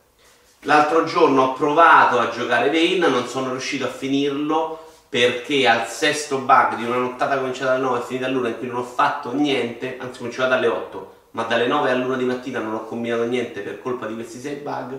L'altro 0.63 1.05
giorno 1.05 1.43
ho 1.43 1.53
provato 1.53 2.19
a 2.19 2.31
giocare 2.31 2.71
Vayne, 2.71 3.07
non 3.07 3.27
sono 3.29 3.51
riuscito 3.51 3.85
a 3.85 3.91
finirlo 3.91 4.87
perché 5.09 5.69
al 5.69 5.87
sesto 5.87 6.39
bug 6.39 6.77
di 6.77 6.85
una 6.85 6.97
nottata 6.97 7.39
cominciata 7.39 7.73
alle 7.73 7.83
9 7.83 7.99
e 7.99 8.03
finita 8.03 8.27
all'una 8.27 8.49
in 8.49 8.59
cui 8.59 8.67
non 8.67 8.79
ho 8.79 8.85
fatto 8.85 9.33
niente, 9.33 9.97
anzi 9.99 10.19
cominciata 10.19 10.57
alle 10.57 10.67
8, 10.67 11.15
ma 11.33 11.45
dalle 11.45 11.67
9 11.67 11.91
all'una 11.91 12.17
di 12.17 12.25
mattina 12.25 12.61
non 12.61 12.75
ho 12.75 12.85
combinato 12.85 13.25
niente 13.25 13.61
per 13.61 13.81
colpa 13.81 14.07
di 14.07 14.15
questi 14.15 14.41
6 14.41 14.55
bug, 14.57 14.99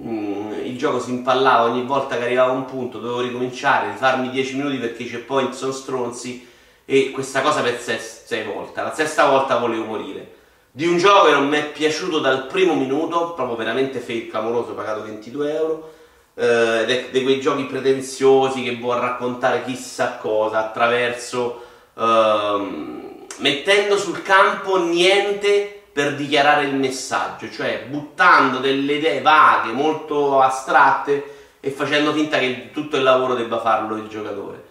mm, 0.00 0.52
il 0.64 0.78
gioco 0.78 1.00
si 1.00 1.10
impallava 1.10 1.64
ogni 1.64 1.84
volta 1.84 2.16
che 2.16 2.24
arrivava 2.24 2.52
un 2.52 2.64
punto, 2.64 2.98
dovevo 2.98 3.20
ricominciare, 3.20 3.90
rifarmi 3.90 4.30
10 4.30 4.56
minuti 4.56 4.76
perché 4.76 5.02
i 5.02 5.08
checkpoint 5.08 5.52
sono 5.52 5.72
stronzi 5.72 6.46
e 6.84 7.10
questa 7.10 7.42
cosa 7.42 7.60
per 7.60 7.78
6 7.80 8.44
volte, 8.44 8.82
la 8.82 8.94
sesta 8.94 9.28
volta 9.28 9.58
volevo 9.58 9.84
morire. 9.84 10.36
Di 10.70 10.86
un 10.86 10.96
gioco 10.96 11.26
che 11.26 11.32
non 11.32 11.48
mi 11.48 11.56
è 11.56 11.66
piaciuto 11.70 12.18
dal 12.20 12.46
primo 12.46 12.74
minuto, 12.74 13.32
proprio 13.32 13.56
veramente 13.56 13.98
fake, 13.98 14.28
clamoroso, 14.28 14.74
pagato 14.74 15.02
22 15.02 15.54
euro, 15.54 15.92
eh, 16.34 17.08
di 17.10 17.22
quei 17.24 17.40
giochi 17.40 17.64
pretenziosi 17.64 18.62
che 18.62 18.76
vuol 18.76 18.98
raccontare 18.98 19.64
chissà 19.64 20.18
cosa 20.18 20.58
attraverso 20.58 21.62
ehm, 21.98 23.26
mettendo 23.38 23.98
sul 23.98 24.22
campo 24.22 24.78
niente 24.78 25.77
per 25.98 26.14
dichiarare 26.14 26.62
il 26.62 26.76
messaggio, 26.76 27.50
cioè 27.50 27.86
buttando 27.88 28.58
delle 28.58 28.92
idee 28.92 29.20
vaghe, 29.20 29.72
molto 29.72 30.40
astratte 30.40 31.56
e 31.58 31.70
facendo 31.72 32.12
finta 32.12 32.38
che 32.38 32.70
tutto 32.72 32.96
il 32.98 33.02
lavoro 33.02 33.34
debba 33.34 33.58
farlo 33.58 33.96
il 33.96 34.06
giocatore. 34.06 34.62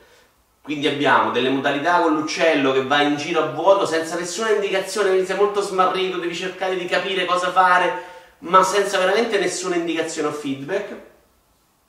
Quindi 0.62 0.88
abbiamo 0.88 1.31
delle 1.31 1.50
modalità 1.50 2.00
con 2.00 2.13
l'uccello 2.13 2.72
che 2.72 2.86
va 2.86 3.01
in 3.01 3.17
giro 3.17 3.43
a 3.43 3.48
vuoto 3.48 3.86
senza 3.86 4.15
nessuna 4.15 4.51
indicazione, 4.51 5.10
quindi 5.10 5.25
sei 5.25 5.36
molto 5.36 5.60
smarrito, 5.60 6.17
devi 6.17 6.34
cercare 6.34 6.77
di 6.77 6.86
capire 6.86 7.25
cosa 7.25 7.51
fare, 7.51 8.03
ma 8.39 8.63
senza 8.63 8.98
veramente 8.98 9.38
nessuna 9.38 9.75
indicazione 9.75 10.29
o 10.29 10.31
feedback 10.31 10.96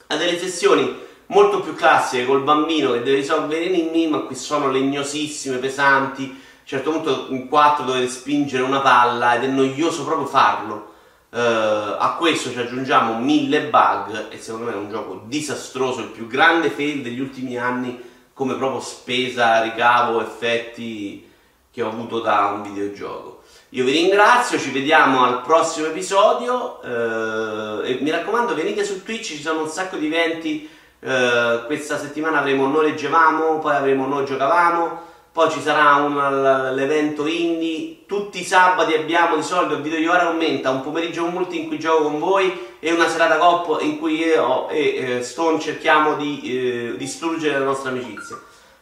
a 0.09 0.17
delle 0.17 0.37
sessioni 0.37 0.99
molto 1.27 1.61
più 1.61 1.77
classiche 1.77 2.27
col 2.27 2.43
bambino 2.43 2.91
che 2.91 3.05
deve 3.05 3.19
risolvere 3.19 3.67
enigmi, 3.67 4.09
ma 4.09 4.19
qui 4.23 4.35
sono 4.35 4.69
legnosissime, 4.69 5.59
pesanti. 5.59 6.47
A 6.71 6.77
un 6.77 6.83
certo 6.83 6.91
punto 6.91 7.27
in 7.31 7.49
4 7.49 7.83
dovete 7.83 8.09
spingere 8.09 8.63
una 8.63 8.81
palla 8.81 9.37
ed 9.37 9.45
è 9.45 9.47
noioso 9.47 10.05
proprio 10.05 10.27
farlo. 10.27 10.93
Uh, 11.31 11.97
a 11.99 12.17
questo 12.19 12.51
ci 12.51 12.59
aggiungiamo 12.59 13.19
mille 13.21 13.63
bug 13.63 14.27
e 14.29 14.39
secondo 14.39 14.67
me 14.67 14.73
è 14.73 14.77
un 14.77 14.91
gioco 14.91 15.23
disastroso, 15.25 16.01
il 16.01 16.09
più 16.09 16.27
grande 16.27 16.69
fail 16.69 17.01
degli 17.01 17.21
ultimi 17.21 17.57
anni 17.57 17.99
come 18.35 18.55
proprio 18.57 18.83
spesa, 18.83 19.63
ricavo, 19.63 20.21
effetti 20.21 21.27
che 21.71 21.81
ho 21.83 21.89
avuto 21.89 22.21
da 22.21 22.49
un 22.49 22.63
videogioco. 22.63 23.45
Io 23.71 23.85
vi 23.85 23.93
ringrazio, 23.93 24.59
ci 24.59 24.71
vediamo 24.71 25.25
al 25.25 25.41
prossimo 25.41 25.87
episodio 25.87 26.83
eh, 26.83 27.93
e 27.93 27.99
mi 28.03 28.11
raccomando 28.11 28.55
venite 28.55 28.85
su 28.85 29.03
Twitch, 29.03 29.25
ci 29.25 29.41
sono 29.41 29.63
un 29.63 29.69
sacco 29.69 29.97
di 29.97 30.05
eventi, 30.05 30.69
eh, 31.01 31.63
questa 31.65 31.97
settimana 31.97 32.41
avremo 32.41 32.67
Noi 32.67 32.91
leggevamo, 32.91 33.59
poi 33.59 33.75
avremo 33.75 34.07
Noi 34.07 34.27
giocavamo, 34.27 35.08
poi 35.39 35.53
ci 35.53 35.63
sarà 35.63 35.95
un, 36.03 36.73
l'evento 36.75 37.25
indie, 37.29 37.99
tutti 38.07 38.41
i 38.41 38.45
sabati 38.45 38.95
abbiamo 38.95 39.37
di 39.37 39.45
solito 39.45 39.75
il 39.75 39.83
video 39.83 40.01
di 40.01 40.09
ora 40.09 40.27
aumenta, 40.27 40.71
un 40.71 40.81
pomeriggio 40.81 41.27
multi 41.27 41.61
in 41.61 41.69
cui 41.69 41.79
gioco 41.79 42.03
con 42.03 42.19
voi 42.19 42.77
e 42.81 42.91
una 42.91 43.09
serata 43.09 43.37
coppo 43.37 43.79
in 43.79 44.01
cui 44.01 44.17
io 44.17 44.69
e 44.69 44.97
eh, 44.97 45.23
Stone 45.23 45.61
cerchiamo 45.61 46.17
di 46.17 46.41
eh, 46.43 46.97
distruggere 46.97 47.57
la 47.57 47.67
nostra 47.67 47.91
amicizia. 47.91 48.37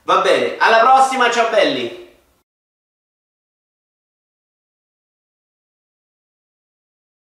Va 0.05 0.23
bene, 0.23 0.57
alla 0.57 0.79
prossima, 0.79 1.31
ciao 1.31 1.51
belli! 1.51 2.06